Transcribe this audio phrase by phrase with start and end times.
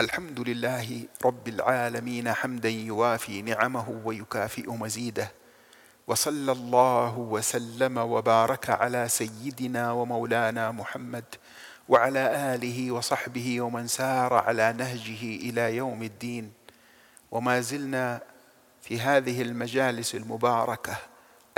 [0.00, 5.32] الحمد لله رب العالمين حمدا يوافي نعمه ويكافئ مزيده
[6.06, 11.24] وصلى الله وسلم وبارك على سيدنا ومولانا محمد
[11.88, 16.52] وعلى آله وصحبه ومن سار على نهجه إلى يوم الدين.
[17.30, 18.20] وما زلنا
[18.82, 20.96] في هذه المجالس المباركة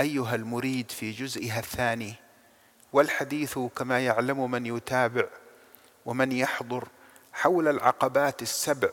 [0.01, 2.13] أيها المريد في جزئها الثاني
[2.93, 5.25] والحديث كما يعلم من يتابع
[6.05, 6.87] ومن يحضر
[7.33, 8.89] حول العقبات السبع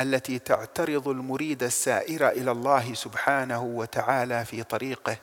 [0.00, 5.16] التي تعترض المريد السائر إلى الله سبحانه وتعالى في طريقه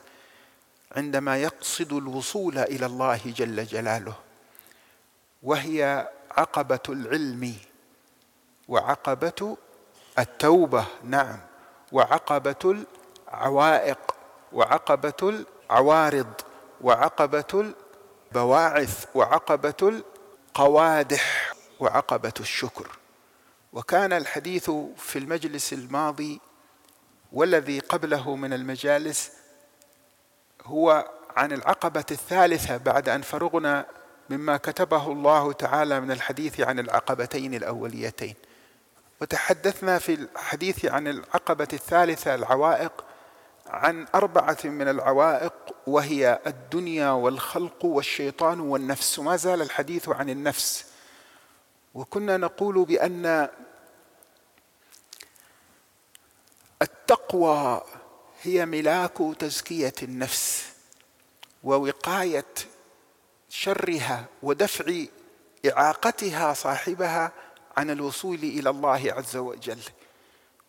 [0.96, 4.14] عندما يقصد الوصول إلى الله جل جلاله
[5.42, 7.54] وهي عقبة العلم
[8.68, 9.56] وعقبة
[10.18, 11.38] التوبة نعم
[11.92, 12.84] وعقبة
[13.32, 14.14] العوائق
[14.52, 16.32] وعقبة العوارض
[16.80, 17.72] وعقبة
[18.32, 20.02] البواعث وعقبة
[20.56, 21.43] القوادح.
[21.80, 22.98] وعقبة الشكر.
[23.72, 26.40] وكان الحديث في المجلس الماضي
[27.32, 29.30] والذي قبله من المجالس
[30.64, 33.86] هو عن العقبة الثالثة بعد أن فرغنا
[34.30, 38.34] مما كتبه الله تعالى من الحديث عن العقبتين الأوليتين.
[39.20, 43.04] وتحدثنا في الحديث عن العقبة الثالثة العوائق
[43.66, 45.52] عن أربعة من العوائق
[45.86, 49.18] وهي الدنيا والخلق والشيطان والنفس.
[49.18, 50.93] وما زال الحديث عن النفس
[51.94, 53.48] وكنا نقول بأن
[56.82, 57.82] التقوى
[58.42, 60.68] هي ملاك تزكية النفس
[61.64, 62.44] ووقاية
[63.48, 65.04] شرها ودفع
[65.66, 67.32] إعاقتها صاحبها
[67.76, 69.80] عن الوصول إلى الله عز وجل.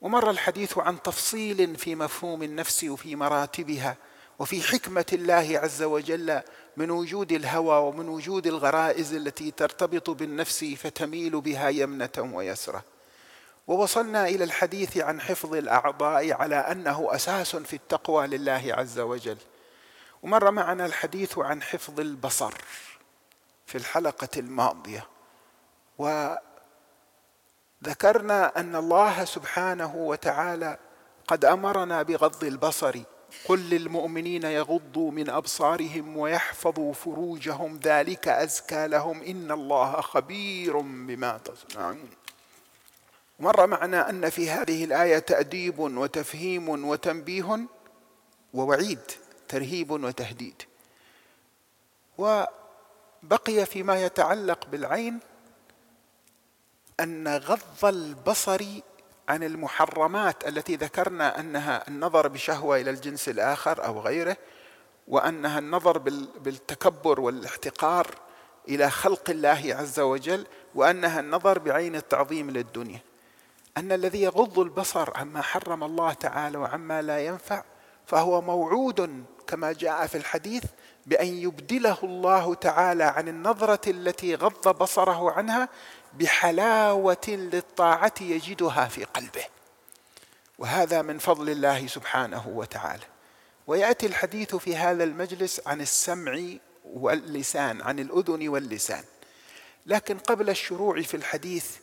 [0.01, 3.97] ومر الحديث عن تفصيل في مفهوم النفس وفي مراتبها.
[4.39, 6.41] وفي حكمة الله عز وجل
[6.77, 12.83] من وجود الهوى ومن وجود الغرائز التي ترتبط بالنفس فتميل بها يمنة ويسرة.
[13.67, 19.37] ووصلنا إلى الحديث عن حفظ الأعضاء على أنه أساس في التقوى لله عز وجل.
[20.23, 22.53] ومر معنا الحديث عن حفظ البصر
[23.65, 25.07] في الحلقة الماضية.
[25.97, 26.39] وذكرنا
[28.59, 30.77] أن الله سبحانه وتعالى
[31.27, 32.99] قد أمرنا بغض البصر
[33.45, 39.23] قل للمؤمنين يغضوا من أبصارهم ويحفظوا فروجهم ذلك أزكى لهم.
[39.23, 42.09] إن الله خبير بما تصنعون.
[43.39, 47.59] مر معنا أن في هذه الآية تأديب وتفهيم وتنبيه
[48.53, 48.99] ووعيد
[49.47, 50.61] ترهيب وتهديد.
[52.17, 55.19] وبقي فيما يتعلق بالعين
[56.99, 58.65] أن غض البصر
[59.29, 64.37] عن المحرمات التي ذكرنا أنها النظر بشهوة إلى الجنس الآخر أو غيره
[65.07, 65.97] وأنها النظر
[66.39, 68.07] بالتكبر والاحتقار
[68.69, 72.99] إلى خلق الله عز وجل وأنها النظر بعين التعظيم للدنيا.
[73.77, 77.63] أن الذي يغض البصر عما حرم الله تعالى وعما لا ينفع
[78.05, 80.63] فهو موعود كما جاء في الحديث
[81.05, 85.69] بأن يبدله الله تعالى عن النظرة التي غض بصره عنها
[86.19, 89.45] بحلاوة للطاعة يجدها في قلبه.
[90.57, 93.03] وهذا من فضل الله سبحانه وتعالى.
[93.67, 96.43] ويأتي الحديث في هذا المجلس عن السمع
[96.85, 99.03] واللسان عن الأذن واللسان.
[99.85, 101.77] لكن قبل الشروع في الحديث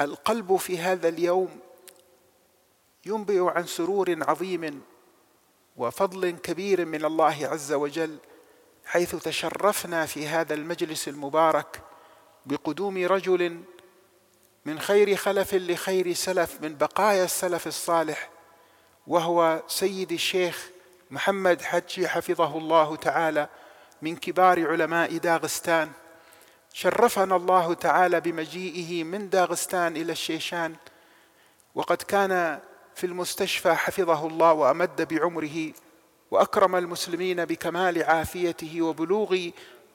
[0.00, 1.60] القلب في هذا اليوم
[3.06, 4.82] ينبئ عن سرور عظيم
[5.76, 8.18] وفضل كبير من الله عز وجل
[8.84, 11.82] حيث تشرفنا في هذا المجلس المبارك
[12.46, 13.62] بقدوم رجل
[14.64, 18.30] من خير خلف لخير سلف من بقايا السلف الصالح
[19.06, 20.68] وهو سيد الشيخ
[21.10, 23.48] محمد حجي حفظه الله تعالى
[24.02, 25.92] من كبار علماء داغستان.
[26.72, 30.76] شرفنا الله تعالى بمجيئه من داغستان إلى الشيشان
[31.74, 32.60] وقد كان
[32.94, 35.72] في المستشفى حفظه الله وأمد بعمره
[36.30, 39.50] وأكرم المسلمين بكمال عافيته وبلوغ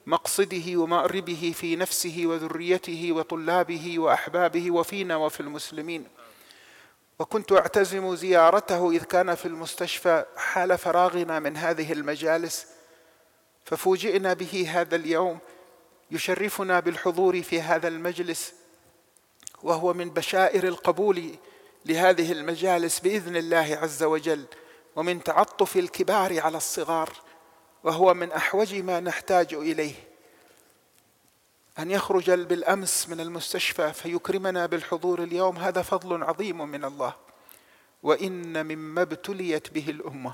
[0.08, 6.04] مقصده ومأربه في نفسه وذريته وطلابه وأحبابه وفينا وفي المسلمين.
[7.18, 12.66] وكنت أعتزم زيارته إذ كان في المستشفى حال فراغنا من هذه المجالس
[13.64, 15.38] ففوجئنا به هذا اليوم
[16.10, 18.52] يشرفنا بالحضور في هذا المجلس
[19.62, 21.34] وهو من بشائر القبول
[21.86, 24.44] لهذه المجالس بإذن الله عز وجل
[24.96, 27.27] ومن تعطف الكبار على الصغار.
[27.84, 29.94] وهو من أحوج ما نحتاج إليه.
[31.78, 37.14] أن يخرج بالأمس من المستشفى فيكرمنا بالحضور اليوم هذا فضل عظيم من الله.
[38.02, 40.32] وإن مما ابتليت به الأمة.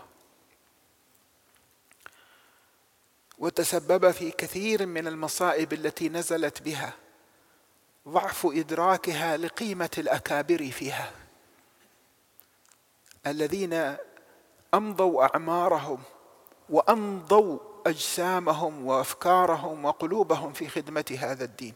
[3.38, 6.92] وتسبب في كثير من المصائب التي نزلت بها
[8.08, 11.12] ضعف إدراكها لقيمة الأكابر فيها.
[13.26, 13.96] الذين
[14.74, 16.02] أمضوا أعمارهم
[16.68, 21.74] وأمضوا أجسامهم وأفكارهم وقلوبهم في خدمة هذا الدين.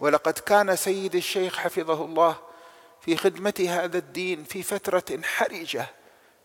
[0.00, 2.36] ولقد كان سيد الشيخ حفظه الله
[3.00, 5.86] في خدمة هذا الدين في فترة حرجة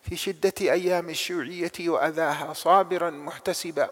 [0.04, 3.90] في شدة أيام الشيوعية وأذاها صابرا محتسبا.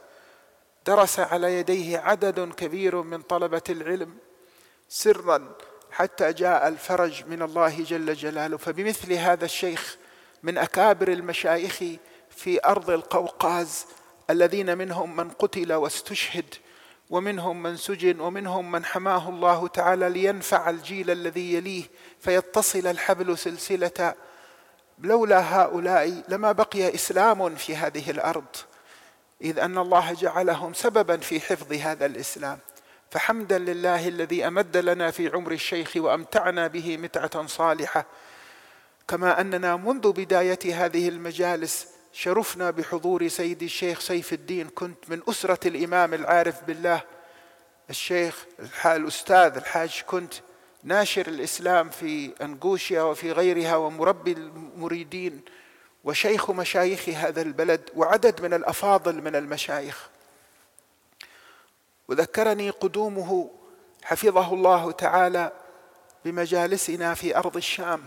[0.85, 4.17] درس على يديه عدد كبير من طلبة العلم
[4.89, 5.55] سرا
[5.91, 8.57] حتى جاء الفرج من الله جل جلاله.
[8.57, 9.97] فبمثل هذا الشيخ
[10.43, 11.83] من أكابر المشايخ
[12.35, 13.85] في أرض القوقاز
[14.29, 16.55] الذين منهم من قتل واستشهد
[17.09, 21.83] ومنهم من سجن ومنهم من حماه الله تعالى لينفع الجيل الذي يليه
[22.19, 24.13] فيتصل الحبل سلسلة.
[24.99, 28.55] لولا هؤلاء لما بقي إسلام في هذه الأرض
[29.41, 32.59] إذ أن الله جعلهم سببا في حفظ هذا الإسلام.
[33.11, 38.05] فحمدا لله الذي أمد لنا في عمر الشيخ وأمتعنا به متعة صالحة.
[39.07, 44.69] كما أننا منذ بداية هذه المجالس شرفنا بحضور سيدي الشيخ سيف الدين.
[44.69, 47.01] كنت من أسرة الإمام العارف بالله.
[47.89, 48.45] الشيخ
[48.85, 50.33] الأستاذ الحاج كنت
[50.83, 55.41] ناشر الإسلام في أنغوشيا وفي غيرها ومربي المريدين
[56.03, 60.09] وشيخ مشايخ هذا البلد وعدد من الأفاضل من المشايخ.
[62.07, 63.51] وذكرني قدومه
[64.03, 65.51] حفظه الله تعالى
[66.25, 68.03] بمجالسنا في أرض الشام.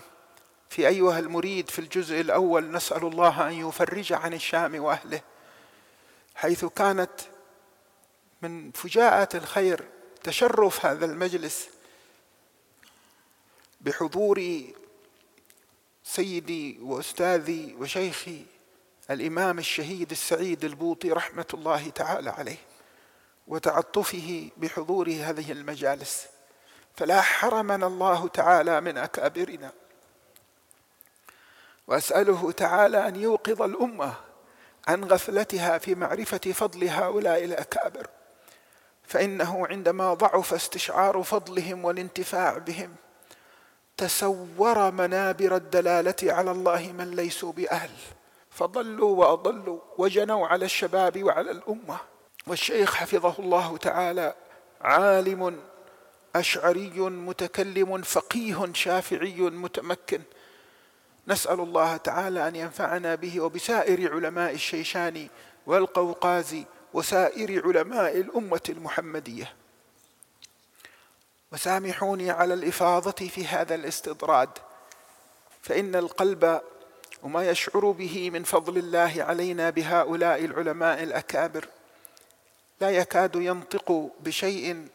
[0.68, 5.20] في أيها المريد في الجزء الأول نسأل الله أن يفرج عن الشام وأهله
[6.34, 7.20] حيث كانت
[8.42, 9.88] من فجاءة الخير
[10.24, 11.68] تشرف هذا المجلس
[13.80, 14.62] بحضور
[16.04, 18.44] سيدي وأستاذي وشيخي
[19.10, 22.56] الإمام الشهيد السعيد البوطي رحمة الله تعالى عليه
[23.46, 26.26] وتعطفه بحضور هذه المجالس.
[26.96, 29.72] فلا حرمنا الله تعالى من أكابرنا.
[31.88, 34.14] وأسأله تعالى أن يوقظ الأمة
[34.88, 38.06] عن غفلتها في معرفة فضل هؤلاء الأكابر.
[39.04, 42.94] فإنه عندما ضعف استشعار فضلهم والانتفاع بهم
[43.96, 47.90] تسور منابر الدلالة على الله من ليسوا بأهل.
[48.50, 51.98] فضلوا وأضلوا وجنوا على الشباب وعلى الأمة.
[52.46, 54.34] والشيخ حفظه الله تعالى
[54.80, 55.60] عالم
[56.36, 60.20] أشعري متكلم فقيه شافعي متمكن.
[61.28, 65.28] نسأل الله تعالى أن ينفعنا به وبسائر علماء الشيشان
[65.66, 66.56] والقوقاز
[66.94, 69.54] وسائر علماء الأمة المحمدية.
[71.52, 74.48] وسامحوني على الإفاضة في هذا الاستطراد
[75.62, 76.60] فإن القلب
[77.22, 81.68] وما يشعر به من فضل الله علينا بهؤلاء العلماء الأكابر
[82.80, 84.88] لا يكاد ينطق بشيء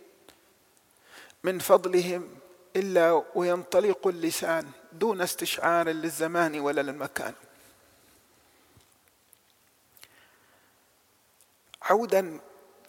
[1.44, 2.30] من فضلهم
[2.76, 7.34] إلا وينطلق اللسان دون استشعار للزمان ولا للمكان.
[11.82, 12.40] عودا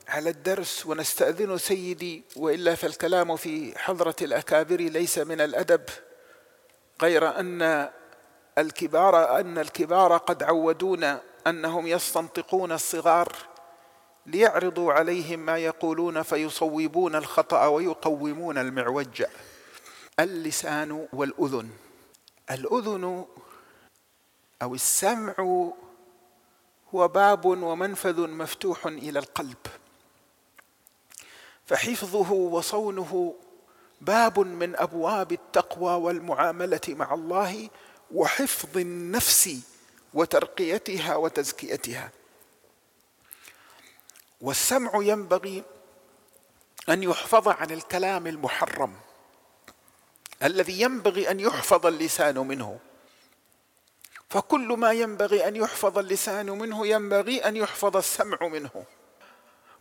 [0.08, 5.82] على الدرس ونستأذن سيدي وإلا فالكلام في حضرة الأكابر ليس من الأدب
[7.02, 7.90] غير أن
[8.58, 13.36] الكبار أن الكبار قد عودونا أنهم يستنطقون الصغار
[14.26, 19.24] ليعرضوا عليهم ما يقولون فيصوبون الخطأ ويقومون المعوج.
[20.20, 21.70] اللسان والأذن.
[22.50, 23.24] الأذن
[24.62, 25.34] أو السمع
[26.94, 29.56] هو باب ومنفذ مفتوح إلى القلب.
[31.66, 33.34] فحفظه وصونه
[34.00, 37.70] باب من أبواب التقوى والمعاملة مع الله
[38.14, 39.56] وحفظ النفس
[40.14, 42.10] وترقيتها وتزكيتها.
[44.40, 45.64] والسمع ينبغي
[46.88, 48.94] أن يحفظ عن الكلام المحرم.
[50.42, 52.78] الذي ينبغي أن يحفظ اللسان منه.
[54.30, 58.84] فكل ما ينبغي أن يحفظ اللسان منه ينبغي أن يحفظ السمع منه.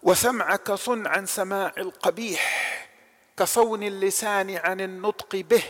[0.04, 2.74] وسمعك صن عن سماع القبيح
[3.38, 5.64] كصون اللسان عن النطق به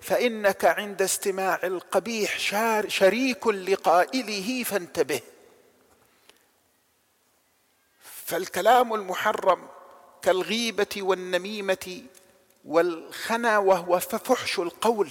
[0.00, 2.38] فإنك عند استماع القبيح
[2.88, 5.20] شريك لقائله فانتبه.
[8.24, 9.68] فالكلام المحرم
[10.22, 12.02] كالغيبة والنميمة
[12.64, 15.10] والخنا وهو فحش القول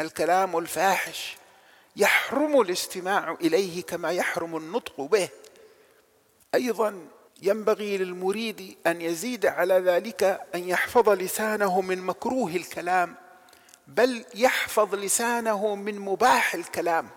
[0.00, 1.36] الكلام الفاحش
[1.96, 5.28] يحرم الاستماع إليه كما يحرم النطق به.
[6.54, 7.08] أيضا
[7.42, 13.14] ينبغي للمريد أن يزيد على ذلك أن يحفظ لسانه من مكروه الكلام
[13.86, 17.08] بل يحفظ لسانه من مباح الكلام.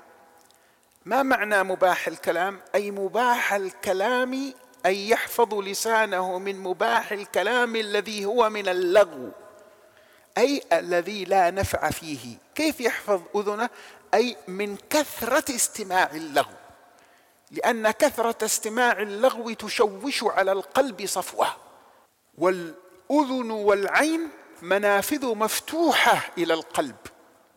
[1.06, 4.54] ما معنى مباح الكلام؟ أي مباح الكلام
[4.86, 9.32] اي يحفظ لسانه من مباح الكلام الذي هو من اللغو
[10.38, 12.38] أي الذي لا نفع فيه.
[12.56, 13.70] كيف يحفظ أذنه؟
[14.14, 16.54] أي من كثرة استماع اللغو
[17.52, 21.48] لأن كثرة استماع اللغو تشوش على القلب صفوة
[22.38, 24.30] والأذن والعين
[24.62, 26.96] منافذ مفتوحة إلى القلب.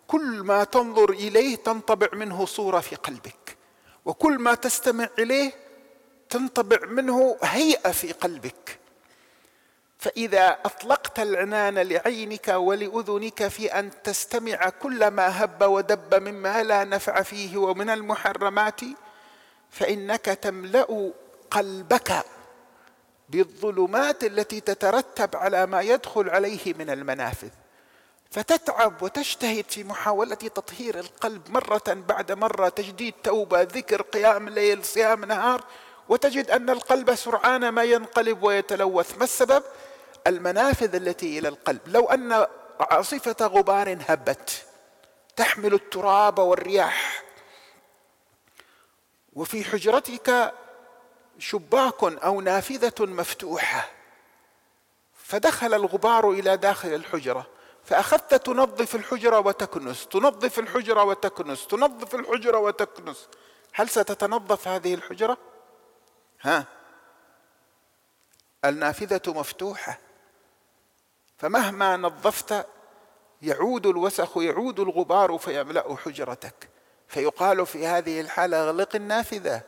[0.07, 3.57] كل ما تنظر إليه تنطبع منه صورة في قلبك
[4.05, 5.64] وكل ما تستمع إليه
[6.35, 8.79] تنطبع منه هيئة في قلبك.
[9.99, 17.23] فإذا أطلقت العنان لعينك ولأذنك في أن تستمع كل ما هب ودب مما لا نفع
[17.23, 18.81] فيه ومن المحرمات
[19.71, 21.13] فإنك تملأ
[21.51, 22.25] قلبك
[23.29, 27.51] بالظلمات التي تترتب على ما يدخل عليه من المنافذ.
[28.31, 35.25] فتتعب وتجتهد في محاولة تطهير القلب مرة بعد مرة تجديد توبة ذكر قيام ليل صيام
[35.25, 35.65] نهار
[36.09, 39.19] وتجد أن القلب سرعان ما ينقلب ويتلوث.
[39.19, 39.63] ما السبب؟
[40.27, 41.81] المنافذ التي إلى القلب.
[41.87, 42.47] لو أن
[42.81, 44.67] عاصفة غبار هبت
[45.37, 47.25] تحمل التراب والرياح
[49.33, 50.55] وفي حجرتك
[51.39, 53.91] شباك أو نافذة مفتوحة
[55.25, 57.47] فدخل الغبار إلى داخل الحجرة.
[57.85, 63.29] فأخذت تنظف الحجرة وتكنس تنظف الحجرة وتكنس تنظف الحجرة وتكنس.
[63.73, 65.39] هل ستتنظف هذه الحجرة؟
[66.45, 66.67] ها؟
[68.65, 69.99] النافذة مفتوحة.
[71.37, 72.67] فمهما نظفت
[73.43, 76.69] يعود الوسخ يعود الغبار فيملأ حجرتك.
[77.09, 79.63] فيقال في هذه الحالة اغلق النافذة.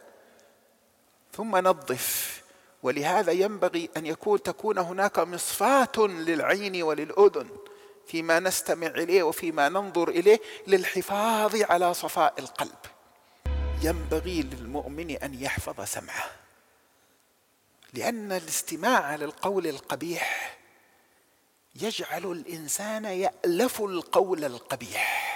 [1.33, 2.43] ثم نظف.
[2.83, 7.49] ولهذا ينبغي أن يكون تكون هناك مصفاة للعين وللأذن
[8.07, 12.79] فيما نستمع إليه وفيما ننظر إليه للحفاظ على صفاء القلب.
[13.83, 16.46] ينبغي للمؤمن أن يحفظ سمعه.
[17.97, 20.59] لأن الاستماع للقول القبيح
[21.83, 25.27] يجعل الإنسان يألف القول القبيح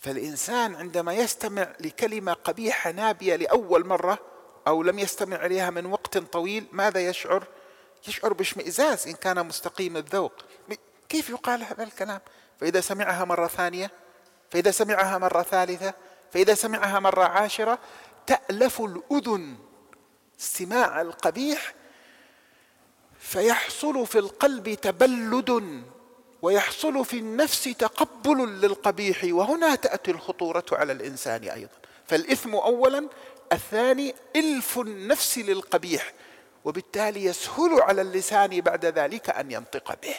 [0.00, 4.18] فالإنسان عندما يستمع لكلمة قبيحة نابية لأول مرة
[4.66, 7.44] أو لم يستمع إليها من وقت طويل ماذا يشعر؟
[8.08, 10.32] يشعر باشمئزاز إن كان مستقيم الذوق
[11.08, 12.20] كيف يقال هذا الكلام؟
[12.60, 13.90] فإذا سمعها مرة ثانية
[14.50, 15.94] فإذا سمعها مرة ثالثة
[16.32, 17.78] فإذا سمعها مرة عاشرة
[18.26, 19.67] تألف الأذن
[20.40, 21.74] استماع القبيح
[23.20, 25.82] فيحصل في القلب تبلد
[26.42, 31.72] ويحصل في النفس تقبل للقبيح وهنا تأتي الخطورة على الإنسان أيضا.
[32.06, 33.08] فالإثم اولا
[33.52, 36.12] الثاني إلف النفس للقبيح
[36.64, 40.14] وبالتالي يسهل على اللسان بعد ذلك أن ينطق به.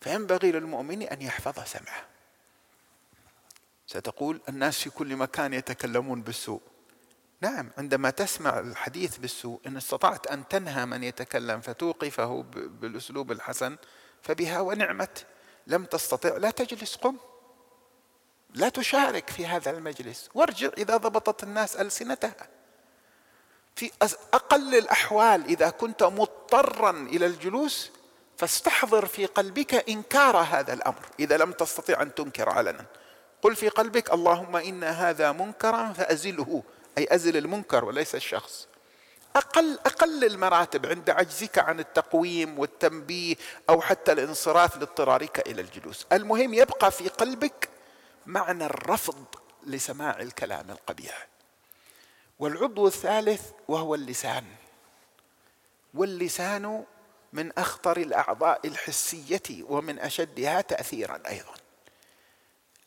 [0.00, 2.04] فينبغي للمؤمن أن يحفظ سمعه.
[3.86, 6.60] ستقول الناس في كل مكان يتكلمون بالسوء.
[7.42, 13.76] نعم عندما تسمع الحديث بالسوء إن استطعت أن تنهى من يتكلم فتوقفه بالأسلوب الحسن
[14.22, 15.26] فبها ونعمت.
[15.66, 17.16] لم تستطع لا تجلس قم.
[18.54, 20.30] لا تشارك في هذا المجلس.
[20.34, 22.48] وارجع إذا ضبطت الناس ألسنتها.
[23.76, 23.90] في
[24.34, 27.90] أقل الأحوال إذا كنت مضطرا إلى الجلوس
[28.36, 32.86] فاستحضر في قلبك إنكار هذا الأمر إذا لم تستطع أن تنكر علنا.
[33.42, 36.62] قل في قلبك اللهم إن هذا منكرا فأزله.
[36.98, 38.68] أي أزل المنكر وليس الشخص.
[39.36, 43.36] أقل أقل المراتب عند عجزك عن التقويم والتنبيه
[43.70, 46.06] أو حتى الانصراف لاضطرارك إلى الجلوس.
[46.12, 47.68] المهم يبقى في قلبك
[48.26, 49.24] معنى الرفض
[49.66, 51.28] لسماع الكلام القبيح.
[52.38, 54.44] والعضو الثالث وهو اللسان.
[55.94, 56.84] واللسان
[57.32, 61.54] من أخطر الأعضاء الحسية ومن أشدها تأثيرا أيضا.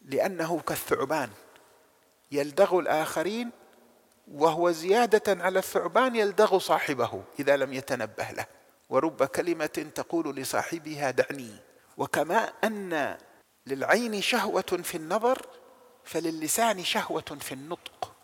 [0.01, 1.29] لأنه كالثعبان.
[2.31, 3.51] يلدغ الآخرين
[4.31, 8.45] وهو زيادة على الثعبان يلدغ صاحبه إذا لم يتنبه له.
[8.89, 9.65] ورب كلمة
[9.95, 11.55] تقول لصاحبها دعني.
[11.97, 13.17] وكما أن
[13.67, 15.45] للعين شهوة في النظر
[16.03, 18.15] فللسان شهوة في النطق.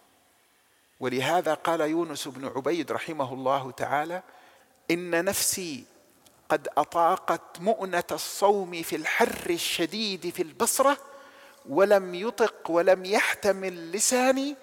[1.00, 4.24] ولهذا قال يونس بن عبيد رحمه الله تعالى
[4.91, 5.84] إن نفسي
[6.50, 10.98] قد أطاقت مؤنة الصوم في الحر الشديد في البصرة
[11.70, 14.55] ولم يطق ولم يحتمل لساني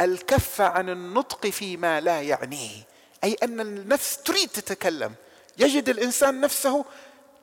[0.00, 2.82] الكف عن النطق فيما لا يعنيه.
[3.24, 5.14] أي أن النفس تريد تتكلم.
[5.58, 6.84] يجد الإنسان نفسه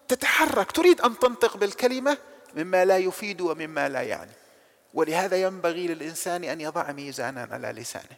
[0.07, 2.17] تتحرك تريد أن تنطق بالكلمة
[2.55, 4.31] مما لا يفيد ومما لا يعني.
[4.93, 8.17] ولهذا ينبغي للإنسان أن يضع ميزانا على لسانه.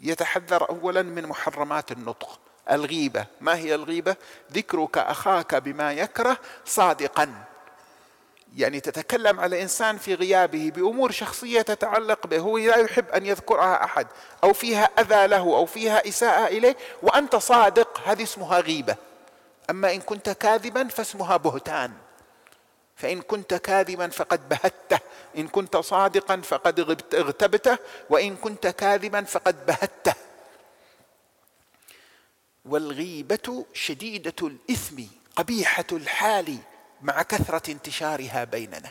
[0.00, 2.38] يتحذر اولا من محرمات النطق.
[2.70, 3.26] الغيبة.
[3.40, 4.16] ما هي الغيبة؟
[4.52, 7.44] ذكرك أخاك بما يكره صادقا.
[8.56, 13.84] يعني تتكلم على إنسان في غيابه بأمور شخصية تتعلق به هو لا يحب أن يذكرها
[13.84, 14.06] أحد
[14.44, 18.96] أو فيها أذى له أو فيها إساءة إليه وأنت صادق هذه اسمها غيبة.
[19.70, 21.92] أما إن كنت كاذبا فاسمها بهتان.
[22.96, 24.98] فإن كنت كاذبا فقد بهته
[25.36, 26.80] إن كنت صادقا فقد
[27.14, 27.78] اغتبته.
[28.10, 30.14] وإن كنت كاذبا فقد بهته
[32.64, 35.02] والغيبة شديدة الإثم
[35.36, 36.58] قبيحة الحال.
[37.02, 38.90] مع كثرة انتشارها بيننا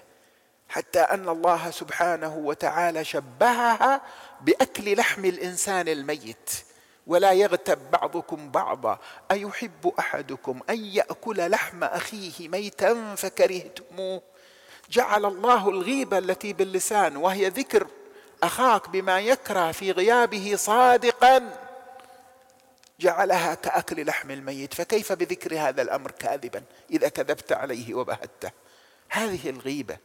[0.70, 4.02] حتى أن الله سبحانه وتعالى شبهها
[4.42, 6.50] بأكل لحم الإنسان الميت
[7.08, 9.00] ولا يغتب بعضكم بعضا
[9.32, 14.22] أيحب أحدكم أن يأكل لحم أخيه ميتا فكرهتموه؟
[14.90, 17.88] جعل الله الغيبة التي باللسان وهي ذكر
[18.44, 21.67] أخاك بما يكره في غيابه صادقا.
[23.00, 28.52] جعلها كأكل لحم الميت فكيف بذكر هذا الأمر كاذبا؟ إذا كذبت عليه وبهته.
[29.10, 29.98] هذه الغيبة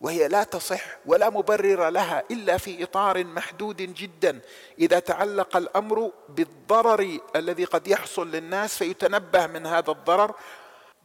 [0.00, 4.40] وهي لا تصح ولا مبرر لها إلا في إطار محدود جدا.
[4.78, 10.34] إذا تعلق الأمر بالضرر الذي قد يحصل للناس فيتنبه من هذا الضرر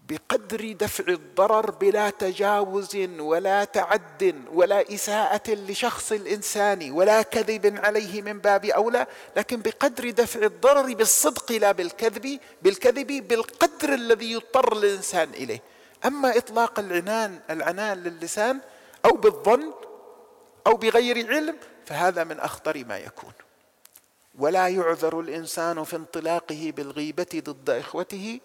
[0.09, 8.39] بقدر دفع الضرر بلا تجاوز ولا تعد ولا إساءة لشخص الإنسان ولا كذب عليه من
[8.39, 9.07] باب أولى
[9.37, 15.61] لكن بقدر دفع الضرر بالصدق لا بالكذب بالكذب بالقدر الذي يضطر الإنسان إليه.
[16.05, 18.59] أما إطلاق العنان العنان للسان
[19.05, 19.73] أو بالظن
[20.67, 23.33] أو بغير علم فهذا من أخطر ما يكون.
[24.39, 28.39] ولا يعذر الإنسان في انطلاقه بالغيبة ضد إخوته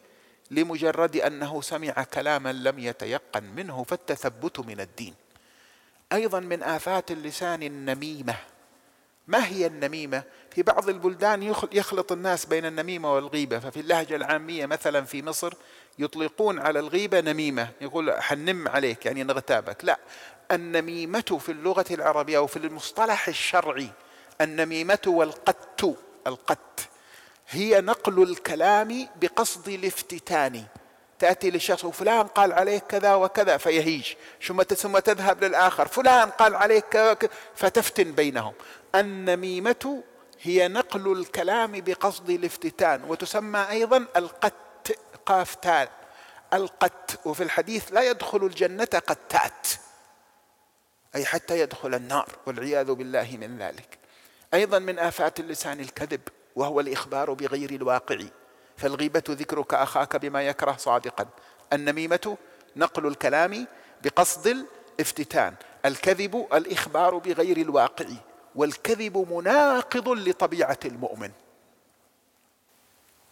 [0.50, 5.14] لمجرد أنه سمع كلاما لم يتيقن منه فالتثبت من الدين.
[6.12, 8.34] أيضا من آفات اللسان النميمة.
[9.26, 13.58] ما هي النميمة؟ في بعض البلدان يخلط الناس بين النميمة والغيبة.
[13.58, 15.54] ففي اللهجة العامية مثلا في مصر
[15.98, 17.68] يطلقون على الغيبة نميمة.
[17.80, 19.84] يقول حنم عليك يعني نغتابك.
[19.84, 19.98] لا
[20.52, 23.90] النميمة في اللغة العربية وفي المصطلح الشرعي
[24.40, 25.84] النميمة والقت
[26.26, 26.88] القت.
[27.50, 30.64] هي نقل الكلام بقصد الافتتان.
[31.18, 33.56] تأتي لشخص فلان قال عليك كذا وكذا.
[33.56, 34.14] فيهيج.
[34.46, 35.88] ثم ثم تذهب للآخر.
[35.88, 38.52] فلان قال عليك كذا فتفتن بينهم.
[38.94, 40.02] النميمة
[40.42, 44.92] هي نقل الكلام بقصد الافتتان وتسمى أيضا القت
[45.26, 45.88] قاف تال
[46.52, 49.68] القت وفي الحديث لا يدخل الجنة قتات.
[51.14, 53.98] أي حتى يدخل النار والعياذ بالله من ذلك.
[54.54, 56.20] أيضا من آفات اللسان الكذب.
[56.58, 58.18] وهو الإخبار بغير الواقع.
[58.76, 61.26] فالغيبة ذكرك أخاك بما يكره صادقا.
[61.72, 62.36] النميمة
[62.76, 63.66] نقل الكلام
[64.02, 65.54] بقصد الافتتان.
[65.84, 68.06] الكذب الإخبار بغير الواقع.
[68.54, 71.30] والكذب مناقض لطبيعة المؤمن.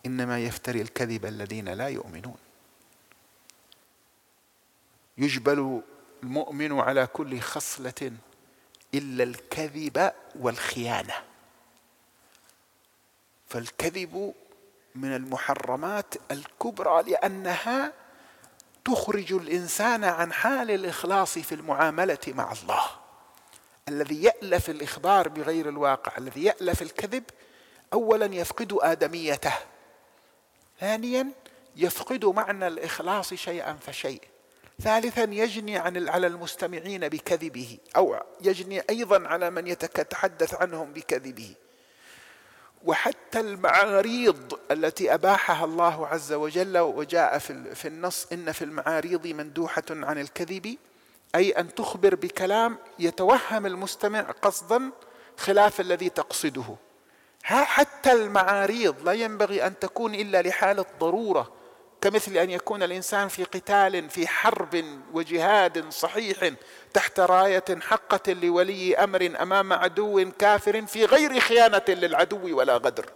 [0.06, 2.36] إنما يفتري الكذب الذين لا يؤمنون.
[5.18, 5.82] يجبل
[6.22, 8.12] المؤمن على كل خصلة
[8.94, 11.25] إلا الكذب والخيانة.
[13.48, 14.34] فالكذب
[14.94, 17.92] من المحرمات الكبرى لأنها
[18.84, 22.84] تخرج الإنسان عن حال الإخلاص في المعاملة مع الله.
[23.88, 27.24] الذي يألف الإخبار بغير الواقع الذي يألف الكذب
[27.92, 29.52] اولا يفقد آدميته
[30.80, 31.32] ثانيا
[31.76, 34.20] يفقد معنى الإخلاص شيئا فشيء
[34.82, 41.54] ثالثا يجني عن على المستمعين بكذبه أو يجني أيضا على من يتحدث عنهم بكذبه.
[42.86, 47.38] وحتى المعاريض التي أباحها الله عز وجل وجاء
[47.74, 50.76] في النص إن في المعاريض مندوحة عن الكذب
[51.34, 54.90] أي أن تخبر بكلام يتوهم المستمع قصدا
[55.36, 56.76] خلاف الذي تقصده.
[57.46, 61.52] ها حتى المعاريض لا ينبغي أن تكون إلا لحالة ضرورة.
[62.06, 66.50] كمثل أن يكون الإنسان في قتال في حرب وجهاد صحيح
[66.94, 73.06] تحت راية حقة لولي أمر أمام عدو كافر في غير خيانة للعدو ولا غدر.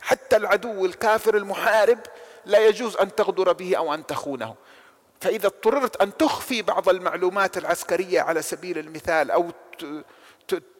[0.00, 1.98] حتى العدو الكافر المحارب
[2.46, 4.54] لا يجوز أن تغدر به أو أن تخونه.
[5.20, 9.50] فإذا اضطررت أن تخفي بعض المعلومات العسكرية على سبيل المثال أو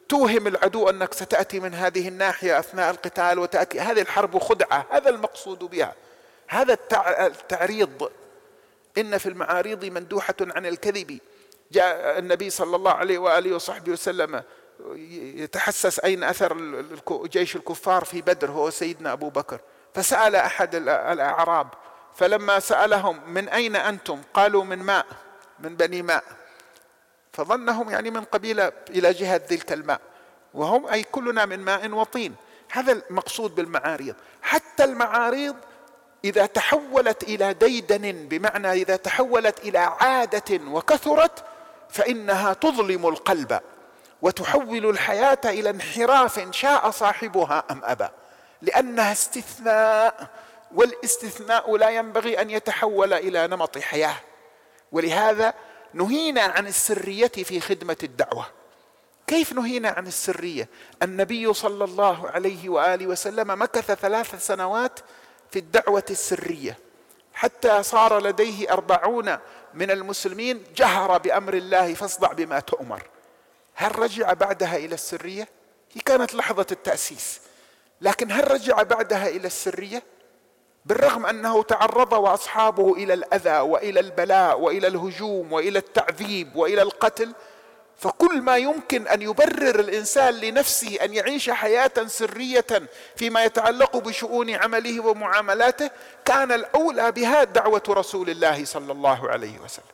[0.09, 5.59] توهم العدو أنك ستأتي من هذه الناحية أثناء القتال وتأتي هذه الحرب خدعة هذا المقصود
[5.59, 5.95] بها.
[6.47, 6.77] هذا
[7.19, 8.11] التعريض.
[8.97, 11.19] إن في المعاريض مندوحة عن الكذب.
[11.71, 14.43] جاء النبي صلى الله عليه وآله وصحبه وسلم
[14.95, 19.59] يتحسس أين أثر جيش الكفار في بدر هو سيدنا أبو بكر.
[19.93, 21.67] فسأل أحد الأعراب
[22.15, 25.05] فلما سألهم من أين أنتم؟ قالوا من ماء
[25.59, 26.23] من بني ماء.
[27.33, 30.01] فظنهم يعني من قبيلة إلى جهة ذلك الماء.
[30.53, 32.35] وهم أي كلنا من ماء وطين.
[32.71, 35.55] هذا المقصود بالمعاريض حتى المعاريض
[36.25, 41.43] إذا تحولت إلى ديدن بمعنى إذا تحولت إلى عادة وكثرت
[41.89, 43.59] فإنها تظلم القلب
[44.21, 48.07] وتحول الحياة إلى انحراف شاء صاحبها أم أبى.
[48.61, 50.29] لأنها استثناء
[50.75, 54.15] والاستثناء لا ينبغي أن يتحول إلى نمط حياة.
[54.91, 55.53] ولهذا
[55.93, 58.45] نهينا عن السرية في خدمة الدعوة.
[59.27, 60.69] كيف نهينا عن السرية؟
[61.03, 64.99] النبي صلى الله عليه وآله وسلم مكث ثلاث سنوات
[65.51, 66.77] في الدعوة السرية
[67.33, 69.37] حتى صار لديه أربعون
[69.73, 73.03] من المسلمين جهر بأمر الله فاصدع بما تؤمر
[73.75, 75.47] هل رجع بعدها إلى السرية؟
[75.93, 77.41] هي كانت لحظة التأسيس
[78.01, 80.03] لكن هل رجع بعدها إلى السرية؟
[80.85, 87.33] بالرغم أنه تعرض وأصحابه إلى الأذى وإلى البلاء وإلى الهجوم وإلى التعذيب وإلى القتل
[87.97, 92.65] فكل ما يمكن أن يبرر الإنسان لنفسه أن يعيش حياة سرية
[93.15, 95.89] فيما يتعلق بشؤون عمله ومعاملاته
[96.25, 99.85] كان الأولى بها دعوة رسول الله صلى الله عليه وسلم.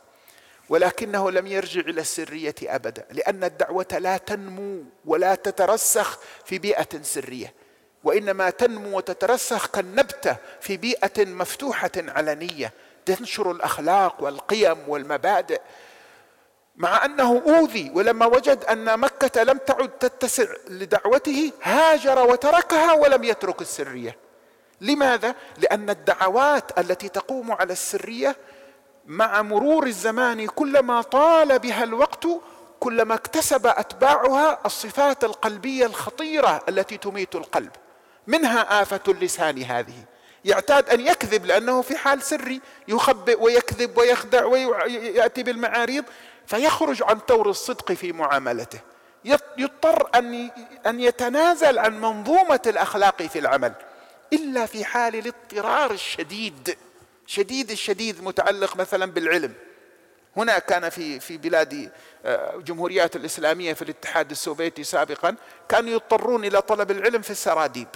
[0.68, 7.54] ولكنه لم يرجع إلى السرية أبدا لأن الدعوة لا تنمو ولا تترسخ في بيئة سرية
[8.04, 12.72] وإنما تنمو وتترسخ كالنبتة في بيئة مفتوحة علنية
[13.06, 15.60] تنشر الأخلاق والقيم والمبادئ.
[16.76, 23.60] مع أنه أوذي ولما وجد أن مكة لم تعد تتسع لدعوته هاجر وتركها ولم يترك
[23.60, 24.16] السرية.
[24.80, 28.36] لماذا؟ لأن الدعوات التي تقوم على السرية
[29.06, 32.26] مع مرور الزمان كلما طال بها الوقت
[32.80, 37.70] كلما اكتسب أتباعها الصفات القلبية الخطيرة التي تميت القلب.
[38.26, 40.04] منها آفة اللسان هذه.
[40.44, 46.04] يعتاد أن يكذب لأنه في حال سري يخبئ ويكذب ويخدع ويأتي بالمعاريض.
[46.46, 48.78] فيخرج عن طور الصدق في معاملته.
[49.58, 50.50] يضطر أن
[50.86, 53.72] أن يتنازل عن منظومة الأخلاق في العمل
[54.32, 56.76] إلا في حال الاضطرار الشديد
[57.26, 59.52] شديد الشديد متعلق مثلا بالعلم.
[60.36, 61.92] هنا كان في في بلاد
[62.24, 65.36] آه، جمهوريات الإسلامية في الاتحاد السوفيتي سابقا
[65.68, 67.88] كانوا يضطرون إلى طلب العلم في السراديب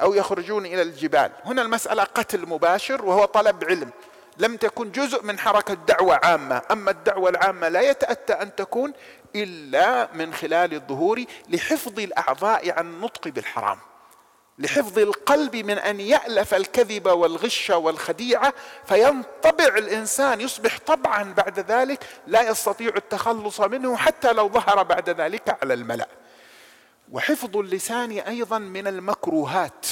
[0.00, 1.30] أو يخرجون إلى الجبال.
[1.44, 3.90] هنا المسألة قتل مباشر وهو طلب علم.
[4.42, 6.62] لم تكن جزء من حركة دعوة عامة.
[6.70, 8.92] أما الدعوة العامة لا يتأتى أن تكون
[9.36, 13.78] إلا من خلال الظهور لحفظ الأعضاء عن النطق بالحرام.
[14.58, 18.54] لحفظ القلب من أن يألف الكذب والغش والخديعة
[18.86, 25.58] فينطبع الإنسان يصبح طبعا بعد ذلك لا يستطيع التخلص منه حتى لو ظهر بعد ذلك
[25.62, 26.08] على الملأ.
[27.12, 29.86] وحفظ اللسان أيضا من المكروهات.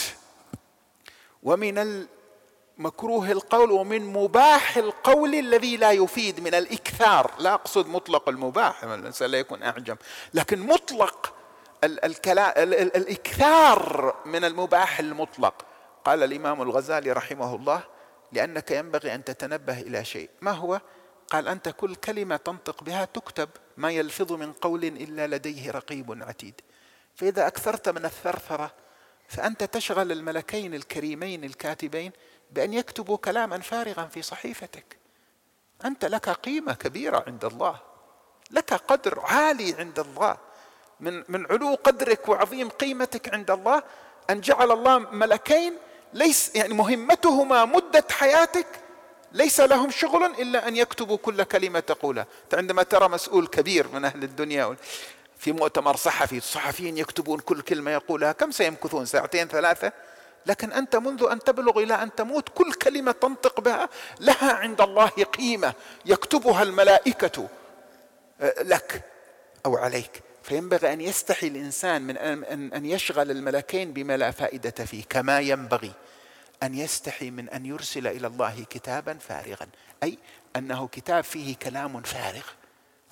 [1.43, 2.07] ومن
[2.81, 7.33] مكروه القول ومن مباح القول الذي لا يفيد من الإكثار.
[7.39, 9.97] لا أقصد مطلق المباح الإنسان لا يكون أعجم
[10.35, 11.35] لكن مطلق
[11.85, 15.65] الكلام الإكثار من المباح المطلق.
[16.05, 17.83] قال الإمام الغزالي رحمه الله
[18.33, 20.31] لأنك ينبغي أن تتنبه إلى شيء.
[20.41, 20.81] ما هو؟
[21.31, 26.61] قال أنت كل كلمة تنطق بها تكتب ما يلفظ من قول إلا لديه رقيب عتيد.
[27.17, 28.73] فإذا أكثرت من الثرثرة
[29.29, 32.13] فأنت تشغل الملكين الكريمين الكاتبين
[32.53, 34.97] بأن يكتبوا كلاما فارغا في صحيفتك.
[35.85, 37.77] أنت لك قيمة كبيرة عند الله.
[38.51, 40.37] لك قدر عالي عند الله.
[41.01, 43.83] من من علو قدرك وعظيم قيمتك عند الله
[44.31, 45.77] أن جعل الله ملكين
[46.13, 48.67] ليس يعني مهمتهما مدة حياتك
[49.33, 52.27] ليس لهم شغل إلا أن يكتبوا كل كلمة تقولها.
[52.53, 54.77] عندما ترى مسؤول كبير من أهل الدنيا
[55.39, 58.33] في مؤتمر صحفي الصحفيين يكتبون كل كلمة يقولها.
[58.33, 59.93] كم سيمكثون؟ ساعتين ثلاثة؟
[60.47, 63.89] لكن أنت منذ أن تبلغ إلى أن تموت كل كلمة تنطق بها
[64.21, 65.75] لها عند الله قيمة
[66.07, 67.49] يكتبها الملائكة
[68.41, 69.03] آه، لك
[69.67, 70.23] أو عليك.
[70.43, 72.17] فينبغي أن يستحي الإنسان من
[72.75, 75.93] ان يشغل الملكين بما لا فائدة فيه كما ينبغي
[76.63, 79.67] أن يستحي من أن يرسل إلى الله كتابا فارغا.
[80.03, 80.19] أي
[80.57, 82.45] أنه كتاب فيه كلام فارغ.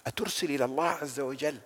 [0.07, 1.59] أترسل إلى الله عز وجل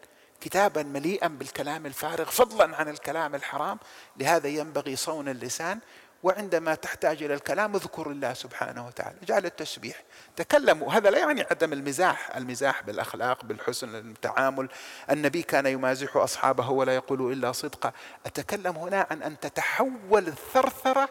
[0.43, 3.79] كتابا مليئا بالكلام الفارغ فضلا عن الكلام الحرام.
[4.17, 5.79] لهذا ينبغي صون اللسان
[6.23, 9.17] وعندما تحتاج إلى الكلام اذكر الله سبحانه وتعالى.
[9.23, 10.03] اجعل التسبيح.
[10.37, 10.93] تكلموا.
[10.93, 12.37] هذا لا يعني عدم المزاح.
[12.37, 14.69] المزاح بالأخلاق بالحسن التعامل
[15.11, 17.93] النبي كان يمازح أصحابه ولا يقول إلا صدقا
[18.27, 21.09] أتكلم هنا عن أن تتحول الثرثرة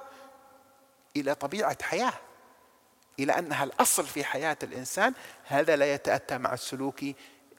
[1.18, 2.14] إلى طبيعة حياة
[3.20, 5.14] إلى أنها الأصل في حياة الإنسان.
[5.44, 7.06] هذا لا يتأتى مع السلوك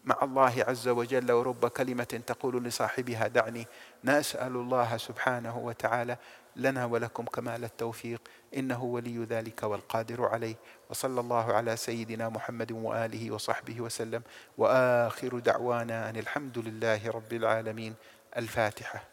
[0.05, 3.67] مع الله عز وجل ورب كلمة تقول لصاحبها دعني
[4.05, 6.17] نسأل الله سبحانه وتعالى
[6.57, 8.21] لنا ولكم كمال التوفيق
[8.57, 10.55] إنه ولي ذلك والقادر عليه.
[10.91, 14.23] وصلى الله على سيدنا محمد وآله وصحبه وسلم
[14.59, 17.95] وآخر دعوانا أن الحمد لله رب العالمين.
[18.37, 19.12] الفاتحة.